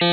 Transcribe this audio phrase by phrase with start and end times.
[0.00, 0.06] We're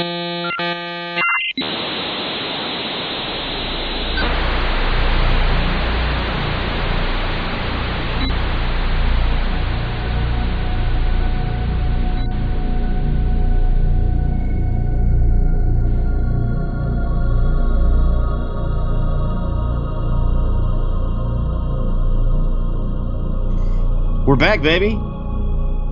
[24.35, 24.99] back, baby.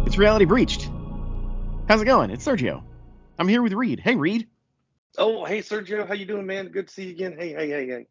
[0.08, 0.90] It's Reality Breached.
[1.88, 2.32] How's it going?
[2.32, 2.82] It's Sergio.
[3.40, 4.00] I'm here with Reed.
[4.00, 4.48] Hey, Reed.
[5.18, 6.70] Oh, hey Sergio, how you doing, man?
[6.70, 7.36] Good to see you again.
[7.38, 8.08] Hey, hey, hey, hey.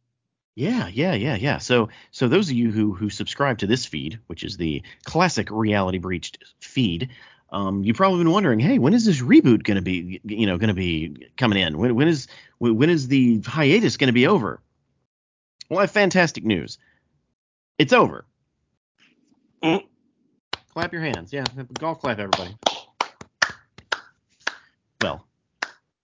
[0.55, 1.59] Yeah, yeah, yeah, yeah.
[1.59, 5.49] So, so those of you who who subscribe to this feed, which is the classic
[5.51, 7.11] Reality Breached feed,
[7.51, 10.59] um, you've probably been wondering, hey, when is this reboot going to be, you know,
[10.59, 11.79] going to be coming in?
[11.79, 14.61] When when is when, when is the hiatus going to be over?
[15.69, 16.79] Well, I have fantastic news.
[17.79, 18.27] It's over.
[19.65, 19.87] Mm.
[20.75, 21.33] Clap your hands.
[21.33, 21.45] Yeah,
[21.79, 22.57] golf clap, everybody.
[25.03, 25.27] Well,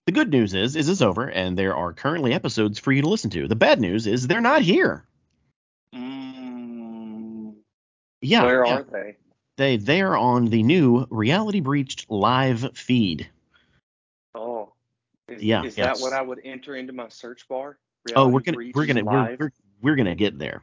[0.09, 3.09] the good news is, is it's over, and there are currently episodes for you to
[3.11, 3.47] listen to.
[3.47, 5.05] The bad news is they're not here.
[5.95, 7.53] Mm,
[8.23, 8.75] Yeah, where yeah.
[8.79, 9.17] are they?
[9.59, 13.29] they they are on the new Reality Breached live feed.
[14.35, 14.73] Oh,
[15.29, 15.99] is, Yeah, Is yes.
[15.99, 17.77] that what I would enter into my search bar?
[18.17, 20.63] Oh, we're gonna Breach we're gonna we're, we're we're gonna get there.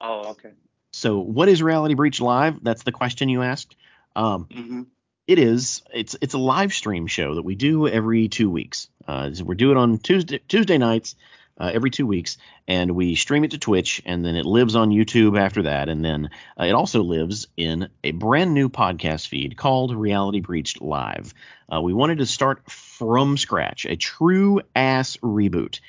[0.00, 0.52] Oh, okay.
[0.92, 2.62] So, what is Reality Breach Live?
[2.62, 3.74] That's the question you asked.
[4.14, 4.82] Um, Mm-hmm.
[5.26, 5.82] It is.
[5.92, 8.88] It's it's a live stream show that we do every two weeks.
[9.06, 11.16] Uh, so we do it on Tuesday Tuesday nights
[11.58, 12.36] uh, every two weeks,
[12.68, 16.04] and we stream it to Twitch, and then it lives on YouTube after that, and
[16.04, 21.34] then uh, it also lives in a brand new podcast feed called Reality Breached Live.
[21.72, 25.80] Uh, we wanted to start from scratch, a true ass reboot.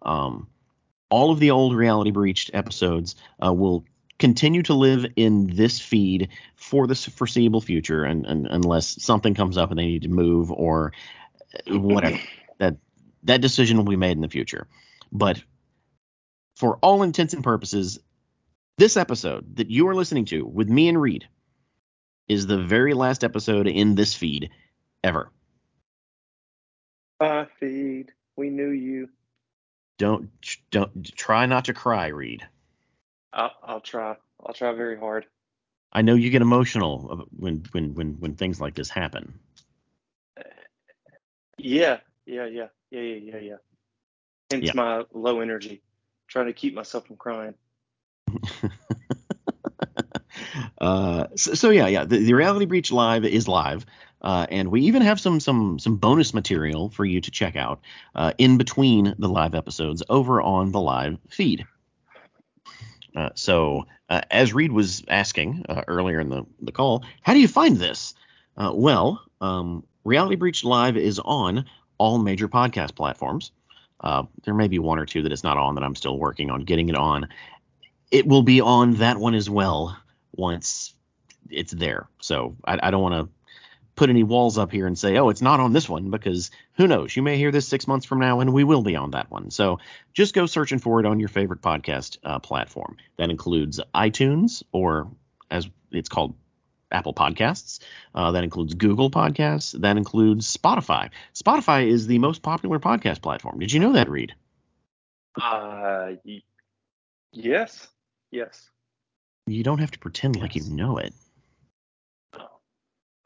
[0.00, 0.48] Um,
[1.10, 3.84] all of the old Reality Breached episodes uh, will
[4.18, 9.56] continue to live in this feed for the foreseeable future, and, and unless something comes
[9.56, 10.92] up and they need to move or
[11.68, 12.18] whatever,
[12.58, 12.76] that
[13.24, 14.68] that decision will be made in the future.
[15.12, 15.42] But
[16.56, 17.98] for all intents and purposes,
[18.78, 21.26] this episode that you are listening to with me and Reed
[22.28, 24.50] is the very last episode in this feed
[25.04, 25.30] ever.
[27.18, 28.12] Bye, feed.
[28.36, 29.08] We knew you.
[29.98, 30.28] Don't
[30.70, 32.46] don't try not to cry, Reed.
[33.32, 34.16] I'll, I'll try.
[34.44, 35.26] I'll try very hard.
[35.92, 39.38] I know you get emotional when when when when things like this happen.
[41.58, 43.56] Yeah, yeah, yeah, yeah, yeah, yeah, yeah.
[44.50, 44.72] Hence Yeah.
[44.74, 45.82] my low energy.
[46.28, 47.54] Trying to keep myself from crying.
[50.80, 52.04] uh, so, so yeah, yeah.
[52.04, 53.86] The, the Reality Breach Live is live,
[54.22, 57.80] uh, and we even have some some some bonus material for you to check out
[58.14, 61.66] uh, in between the live episodes over on the live feed.
[63.16, 67.40] Uh, so, uh, as Reed was asking uh, earlier in the, the call, how do
[67.40, 68.14] you find this?
[68.56, 71.64] Uh, well, um, Reality Breach Live is on
[71.98, 73.52] all major podcast platforms.
[74.00, 76.50] Uh, there may be one or two that it's not on that I'm still working
[76.50, 77.28] on getting it on.
[78.10, 79.98] It will be on that one as well
[80.32, 80.94] once
[81.50, 82.08] it's there.
[82.20, 83.32] So I, I don't want to
[83.96, 86.86] put any walls up here and say, oh, it's not on this one because who
[86.86, 87.16] knows?
[87.16, 89.50] You may hear this six months from now and we will be on that one.
[89.50, 89.78] So
[90.12, 92.98] just go searching for it on your favorite podcast uh, platform.
[93.16, 95.10] That includes iTunes or
[95.50, 96.34] as it's called
[96.92, 97.80] Apple Podcasts.
[98.14, 99.72] Uh, that includes Google Podcasts.
[99.80, 101.10] That includes Spotify.
[101.34, 103.58] Spotify is the most popular podcast platform.
[103.58, 104.34] Did you know that, Reed?
[105.40, 106.42] Uh, y-
[107.32, 107.88] yes,
[108.30, 108.70] yes.
[109.46, 111.14] You don't have to pretend like you know it.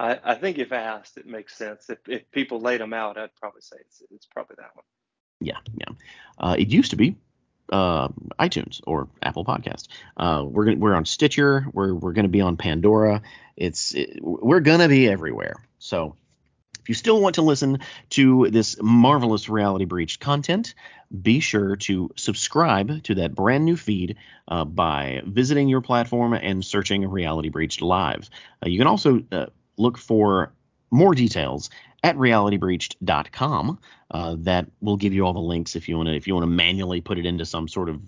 [0.01, 1.91] I, I think if asked, it makes sense.
[1.91, 4.85] If if people laid them out, I'd probably say it's it's probably that one.
[5.41, 5.95] Yeah, yeah.
[6.39, 7.17] Uh, it used to be
[7.71, 8.09] uh,
[8.39, 9.89] iTunes or Apple Podcast.
[10.17, 11.67] Uh, we're gonna, we're on Stitcher.
[11.73, 13.21] We're we're gonna be on Pandora.
[13.57, 15.57] It's it, we're gonna be everywhere.
[15.79, 16.17] So
[16.81, 20.75] if you still want to listen to this marvelous reality breach content,
[21.21, 24.17] be sure to subscribe to that brand new feed
[24.49, 28.31] uh, by visiting your platform and searching Reality Breached Live.
[28.65, 29.47] Uh, you can also uh,
[29.81, 30.53] look for
[30.91, 31.71] more details
[32.03, 33.79] at realitybreached.com.
[34.11, 36.43] Uh, that will give you all the links if you want to if you want
[36.43, 38.01] to manually put it into some sort of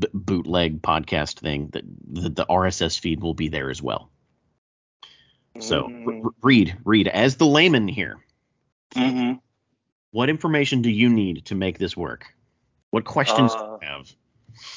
[0.00, 1.68] b- bootleg podcast thing.
[1.72, 4.10] That the, the RSS feed will be there as well.
[5.58, 6.24] So Mhm.
[6.24, 8.24] r- Reed Reed as the layman here.
[8.94, 9.40] Mhm.
[10.12, 12.26] What information do you need to make this work?
[12.90, 14.14] What questions Uh, do you have?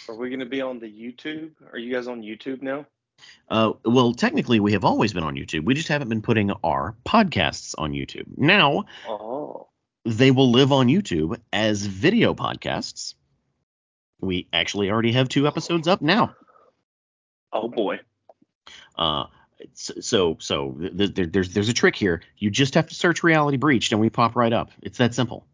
[0.09, 1.51] Are we going to be on the YouTube?
[1.71, 2.85] Are you guys on YouTube now?
[3.47, 5.65] Uh, well, technically, we have always been on YouTube.
[5.65, 8.25] We just haven't been putting our podcasts on YouTube.
[8.37, 9.67] Now Oh.
[10.03, 13.13] they will live on YouTube as video podcasts.
[14.19, 16.35] We actually already have two episodes up now.
[17.53, 17.99] Oh boy.
[18.97, 19.25] Uh,
[19.73, 22.21] so so th- th- there's there's a trick here.
[22.37, 24.71] You just have to search reality breached and we pop right up.
[24.81, 25.45] It's that simple.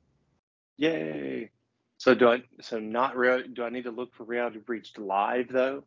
[0.77, 1.51] Yay!
[1.97, 2.43] So do I?
[2.61, 3.43] So not real?
[3.53, 5.83] Do I need to look for reality breached live though?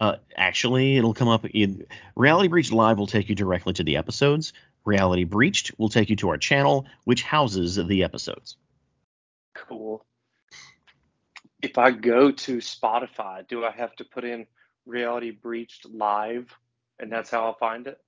[0.00, 1.44] Uh, actually, it'll come up.
[1.44, 1.86] In,
[2.16, 4.54] reality breached live will take you directly to the episodes.
[4.84, 8.56] Reality breached will take you to our channel, which houses the episodes.
[9.54, 10.04] Cool.
[11.62, 14.46] If I go to Spotify, do I have to put in
[14.86, 16.50] reality breached live,
[16.98, 18.00] and that's how I'll find it?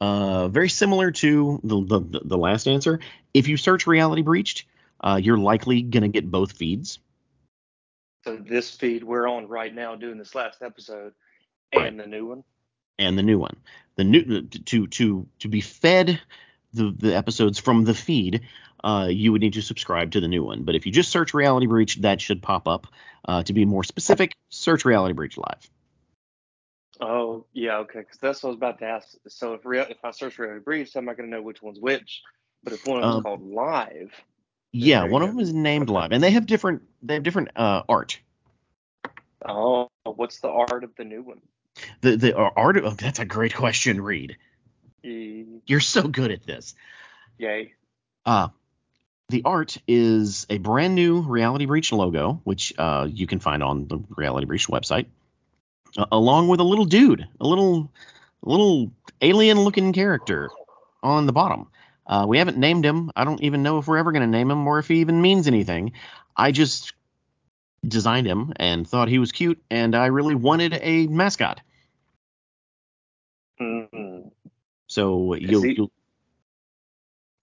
[0.00, 3.00] Uh, very similar to the, the the last answer.
[3.32, 4.66] If you search reality breached,
[5.00, 6.98] uh, you're likely gonna get both feeds.
[8.24, 11.12] So this feed we're on right now doing this last episode
[11.74, 11.86] Right.
[11.88, 12.44] and the new one.
[12.98, 13.56] and the new one.
[13.96, 16.20] The new to to to be fed
[16.72, 18.42] the the episodes from the feed,
[18.82, 20.62] uh, you would need to subscribe to the new one.
[20.64, 22.86] But if you just search Reality Breach, that should pop up.
[23.26, 25.70] Uh, to be more specific, search Reality Breach Live.
[27.00, 28.00] Oh yeah, okay.
[28.00, 29.08] Because that's what I was about to ask.
[29.28, 31.62] So if real, if I search reality Breach, how am I going to know which
[31.62, 32.22] one's which?
[32.62, 34.12] But if one of them's Um, called live,
[34.74, 35.94] Yeah, there you one of them is named Okay.
[35.94, 38.18] Live, and they have different they have different uh, art.
[39.46, 41.40] oh, what's the art of the new one?
[42.00, 42.76] The the uh, art.
[42.82, 44.36] Oh, that's a great question, Reed.
[45.04, 46.74] E- You're so good at this.
[47.38, 47.72] Yay.
[48.26, 48.48] Uh,
[49.28, 53.86] the art is a brand new Reality Breach logo, which uh, you can find on
[53.88, 55.06] the Reality Breach website,
[55.96, 57.90] uh, along with a little dude, a little,
[58.42, 58.90] little
[59.22, 60.50] alien-looking character
[61.02, 61.68] on the bottom.
[62.06, 63.10] Uh, we haven't named him.
[63.16, 65.22] I don't even know if we're ever going to name him or if he even
[65.22, 65.92] means anything.
[66.36, 66.92] I just
[67.86, 71.60] designed him and thought he was cute, and I really wanted a mascot.
[73.60, 74.30] Mm.
[74.86, 75.92] So you'll, he- you'll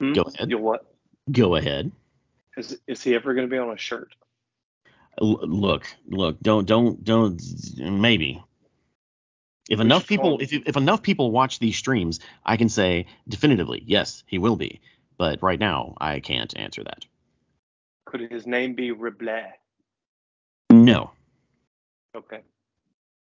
[0.02, 0.14] Hmm?
[0.14, 0.50] Go ahead.
[0.50, 0.86] You'll what?
[1.32, 1.92] go ahead.
[2.58, 4.16] Is is he ever going to be on a shirt?
[5.22, 7.40] L- look, look, don't, don't, don't.
[7.78, 8.44] Maybe
[9.72, 14.24] if enough people, if if enough people watch these streams, I can say definitively yes,
[14.28, 14.82] he will be.
[15.18, 17.06] But right now, I can't answer that.
[18.06, 19.54] Could his name be Riblet?
[20.72, 21.12] No.
[22.16, 22.42] Okay.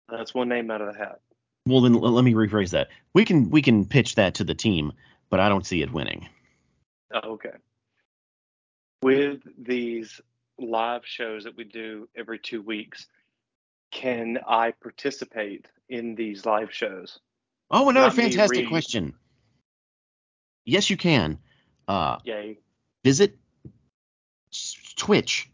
[0.09, 1.19] That's one name out of the hat.
[1.67, 2.89] Well, then l- let me rephrase that.
[3.13, 4.91] We can we can pitch that to the team,
[5.29, 6.27] but I don't see it winning.
[7.13, 7.53] Oh, okay.
[9.01, 10.19] With these
[10.59, 13.07] live shows that we do every two weeks,
[13.91, 17.19] can I participate in these live shows?
[17.71, 19.13] Oh, another Not fantastic question.
[20.65, 21.39] Yes, you can.
[21.87, 22.59] Uh, Yay.
[23.03, 23.37] visit
[24.95, 25.49] Twitch.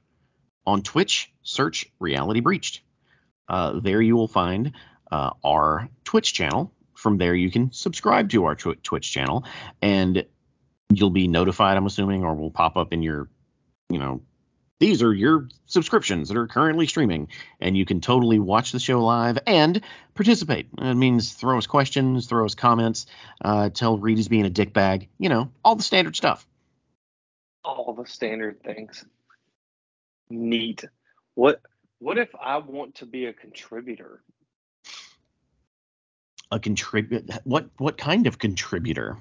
[0.66, 2.82] On Twitch, search Reality Breached.
[3.50, 4.74] Uh, there you will find
[5.12, 6.72] uh, our Twitch channel.
[6.94, 9.44] From there, you can subscribe to our tw- Twitch channel,
[9.82, 10.24] and
[10.94, 11.78] you'll be notified.
[11.78, 13.28] I'm assuming, or will pop up in your,
[13.90, 14.22] you know,
[14.82, 17.28] these are your subscriptions that are currently streaming,
[17.60, 19.80] and you can totally watch the show live and
[20.16, 20.70] participate.
[20.80, 23.06] It means throw us questions, throw us comments,
[23.46, 26.48] uh, tell Reed he's being a dickbag, you know, all the standard stuff.
[27.64, 29.06] All the standard things.
[30.32, 30.84] Neat.
[31.36, 31.62] What
[32.00, 34.24] what if I want to be a contributor?
[36.50, 39.20] A contribute what what kind of contributor?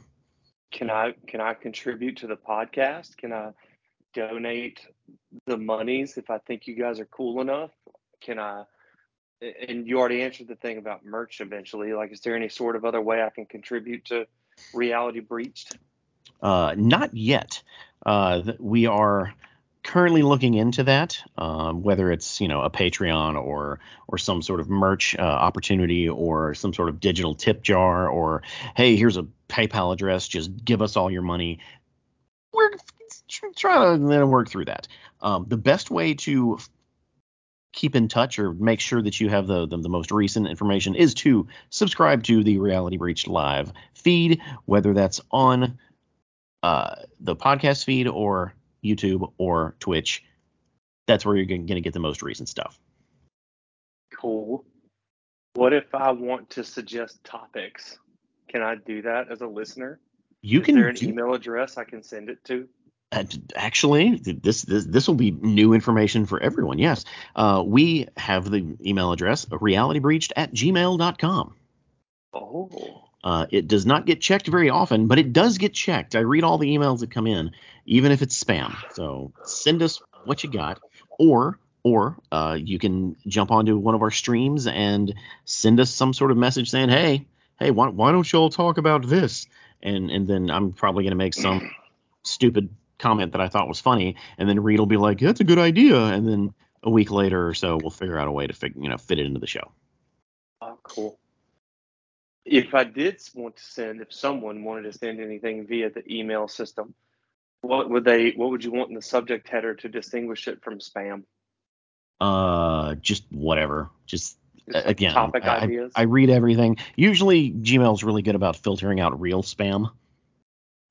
[0.73, 3.19] Can I can I contribute to the podcast?
[3.19, 3.53] Can I
[4.15, 4.81] donate
[5.47, 7.71] the monies if I think you guys are cool enough?
[8.21, 8.65] Can I
[9.69, 11.93] and you already answered the thing about merch eventually.
[11.93, 14.27] Like is there any sort of other way I can contribute to
[14.75, 15.77] reality breached?
[16.43, 17.63] Uh, not yet.
[18.05, 19.35] Uh, we are
[19.83, 24.61] currently looking into that, um, whether it's you know a Patreon or or some sort
[24.61, 28.43] of merch uh, opportunity or some sort of digital tip jar or
[28.75, 31.61] hey here's a PayPal address just give us all your money.
[32.53, 32.71] We're
[33.41, 34.89] tr- trying to work through that.
[35.21, 36.59] Um, the best way to
[37.73, 40.95] keep in touch or make sure that you have the, the the most recent information
[40.95, 45.79] is to subscribe to the Reality Breach Live feed, whether that's on
[46.63, 48.55] uh, the podcast feed or
[48.85, 50.25] YouTube or Twitch.
[51.07, 52.79] That's where you're going to get the most recent stuff.
[54.17, 54.65] Cool.
[55.55, 57.99] What if I want to suggest topics?
[58.49, 59.99] Can I do that as a listener?
[60.43, 62.69] You Is can there an do- email address I can send it to?
[63.13, 63.25] Uh,
[63.57, 66.79] actually this this this will be new information for everyone.
[66.79, 71.55] Yes, uh, we have the email address realitybreached at gmail.com.
[72.33, 73.05] Oh.
[73.23, 76.17] Uh, it does not get checked very often, but it does get checked.
[76.17, 77.51] I read all the emails that come in,
[77.85, 78.75] even if it's spam.
[78.95, 80.81] So send us what you got,
[81.19, 85.15] or or uh, you can jump onto one of our streams and
[85.45, 87.27] send us some sort of message saying, "Hey,
[87.59, 89.47] hey, why, why don't y'all talk about this?"
[89.83, 91.71] And and then I'm probably gonna make some
[92.23, 95.45] stupid comment that I thought was funny, and then Reed will be like, "That's a
[95.45, 98.53] good idea," and then a week later or so, we'll figure out a way to
[98.53, 99.73] fig- you know fit it into the show.
[100.63, 101.19] Oh, cool.
[102.45, 106.49] if I did want to send, if someone wanted to send anything via the email
[106.49, 106.95] system,
[107.61, 108.31] what would they?
[108.31, 111.25] What would you want in the subject header to distinguish it from spam?
[112.21, 113.91] Uh, just whatever.
[114.07, 114.37] Just
[114.71, 115.93] Just again, topic I, ideas.
[115.95, 116.77] I read everything.
[116.97, 119.91] Usually, Gmail's really good about filtering out real spam.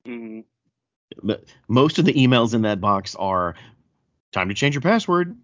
[0.06, 0.44] Mm,
[1.22, 3.54] But most of the emails in that box are
[4.32, 5.36] time to change your password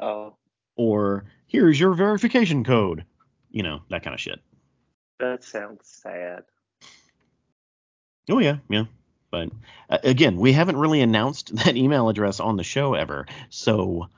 [0.00, 0.34] oh,
[0.76, 3.04] or here's your verification code.
[3.50, 4.40] You know, that kind of shit.
[5.20, 6.44] that sounds sad.
[8.30, 8.84] Oh yeah, yeah.
[9.30, 9.50] But
[9.90, 14.08] uh, again, we haven't really announced that email address on the show ever, so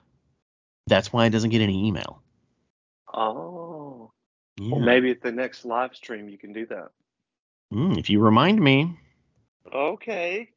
[0.87, 2.23] that's why it doesn't get any email.
[3.13, 4.11] Oh,
[4.59, 4.73] Yeah.
[4.77, 6.91] well, maybe at the next live stream you can do that.
[7.73, 8.99] Mm, if you remind me.
[9.73, 10.51] Okay.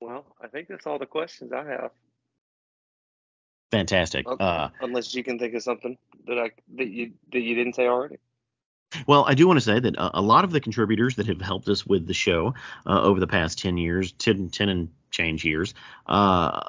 [0.00, 1.90] Well, I think that's all the questions I have.
[3.70, 4.26] Fantastic.
[4.26, 4.44] Okay.
[4.44, 7.86] Uh, Unless you can think of something that I that you that you didn't say
[7.86, 8.16] already.
[9.06, 11.40] well, I do want to say that uh, a lot of the contributors that have
[11.40, 12.54] helped us with the show
[12.86, 15.72] uh, over the past 10 years, 10, 10 and change years,
[16.06, 16.60] uh,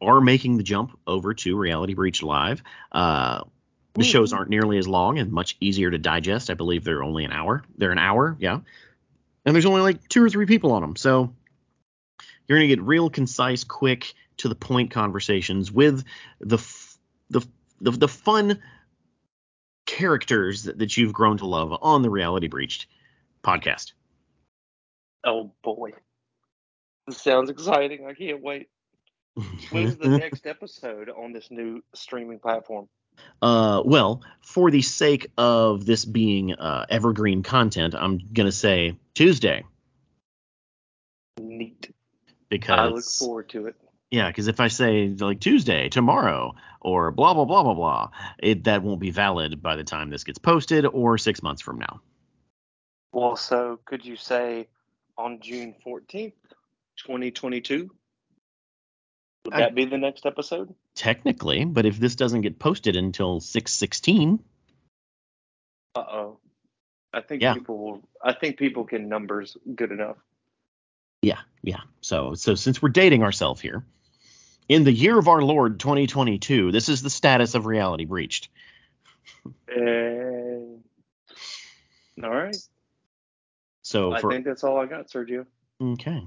[0.00, 2.62] are making the jump over to Reality Breach Live.
[2.92, 3.42] Uh,
[3.94, 6.50] the shows aren't nearly as long and much easier to digest.
[6.50, 7.62] I believe they're only an hour.
[7.76, 8.60] They're an hour, yeah.
[9.44, 10.96] And there's only like two or three people on them.
[10.96, 11.34] So
[12.46, 16.04] you're going to get real concise, quick, to the point conversations with
[16.40, 16.98] the f-
[17.30, 17.40] the
[17.80, 18.60] the, the fun
[19.86, 22.86] characters that, that you've grown to love on the Reality Breached
[23.42, 23.92] podcast.
[25.24, 25.92] Oh boy,
[27.06, 28.06] this sounds exciting.
[28.06, 28.68] I can't wait.
[29.70, 32.88] When's the next episode on this new streaming platform?
[33.40, 38.96] Uh, well, for the sake of this being uh, evergreen content, I'm going to say
[39.14, 39.64] Tuesday
[41.40, 41.92] Neat.
[42.48, 43.76] because I look forward to it.
[44.10, 48.64] Yeah, because if I say like Tuesday, tomorrow, or blah blah blah blah blah, it
[48.64, 52.00] that won't be valid by the time this gets posted or six months from now.
[53.12, 54.68] Well, so could you say
[55.16, 56.34] on June fourteenth,
[56.98, 57.90] twenty twenty two?
[59.44, 60.74] Would I- that be the next episode?
[60.94, 64.42] Technically, but if this doesn't get posted until six sixteen,
[65.94, 66.38] Uh oh.
[67.12, 67.54] I think Yeah.
[67.54, 68.08] people will.
[68.24, 70.16] I think people can numbers good enough.
[71.22, 71.80] yeah, yeah.
[72.00, 73.84] So so since we're dating ourselves here,
[74.68, 78.48] in the year of our Lord 2022, this is the status of Reality Breached.
[79.68, 80.82] And
[82.22, 82.56] all right.
[83.82, 85.46] So I for think that's all I got, Sergio.
[85.82, 86.26] Okay.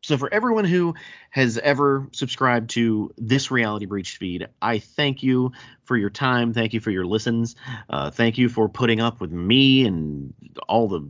[0.00, 0.94] So for everyone who
[1.30, 5.52] has ever subscribed to this Reality Breach feed, I thank you
[5.82, 6.52] for your time.
[6.52, 7.56] Thank you for your listens.
[7.90, 10.32] Uh, thank you for putting up with me and
[10.68, 11.08] all the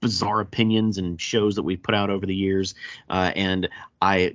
[0.00, 2.74] bizarre opinions and shows that we've put out over the years.
[3.08, 3.68] Uh, and
[4.00, 4.34] I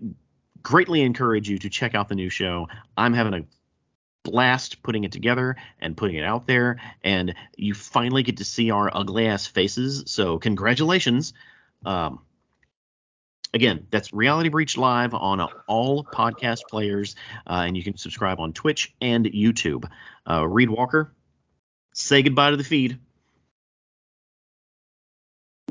[0.61, 2.67] greatly encourage you to check out the new show.
[2.97, 3.45] I'm having a
[4.23, 6.79] blast putting it together and putting it out there.
[7.03, 10.03] And you finally get to see our ugly ass faces.
[10.07, 11.33] So congratulations.
[11.85, 12.19] Um,
[13.53, 17.15] again, that's Reality Breach Live on all podcast players,
[17.47, 19.89] uh, and you can subscribe on Twitch and YouTube.
[20.29, 21.11] Uh, Reed Walker,
[21.93, 22.99] say goodbye to the feed.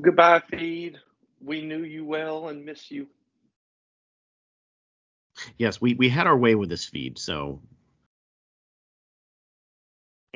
[0.00, 0.99] Goodbye, feed.
[1.40, 3.06] We knew you well and miss you.
[5.56, 7.61] Yes, we, we had our way with this feed, so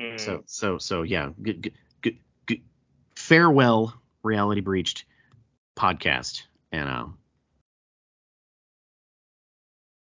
[0.01, 0.19] Mm.
[0.19, 1.29] so so so yeah.
[1.41, 2.61] Good, good, good, good.
[3.15, 5.05] Farewell, Reality Breached
[5.77, 7.05] podcast, and uh,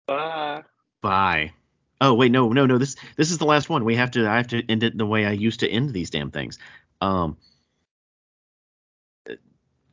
[0.07, 0.63] Bye.
[1.01, 1.51] bye.
[1.99, 2.77] Oh wait, no, no, no.
[2.77, 3.85] This this is the last one.
[3.85, 4.27] We have to.
[4.27, 6.57] I have to end it the way I used to end these damn things.
[6.99, 7.37] Um.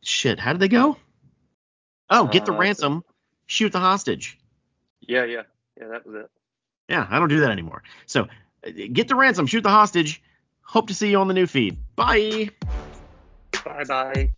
[0.02, 0.38] Shit.
[0.38, 0.96] How did they go?
[2.08, 3.04] Oh, get the Uh, ransom,
[3.46, 4.38] shoot the hostage.
[5.00, 5.42] Yeah, yeah,
[5.78, 5.88] yeah.
[5.88, 6.30] That was it.
[6.88, 7.82] Yeah, I don't do that anymore.
[8.06, 8.28] So,
[8.66, 10.22] uh, get the ransom, shoot the hostage.
[10.62, 11.76] Hope to see you on the new feed.
[11.96, 12.48] Bye.
[13.64, 14.32] Bye, bye.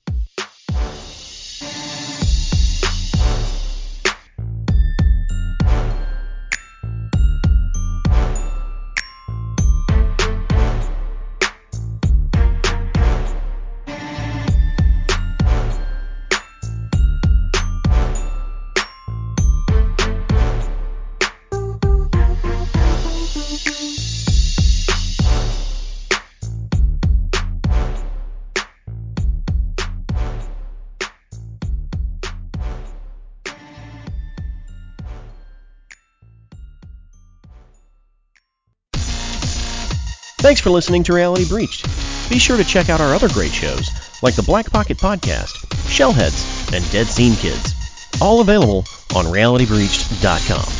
[40.40, 41.86] Thanks for listening to Reality Breached.
[42.30, 43.90] Be sure to check out our other great shows,
[44.22, 45.52] like the Black Pocket Podcast,
[45.86, 47.74] Shellheads, and Dead Scene Kids.
[48.22, 50.79] All available on realitybreached.com.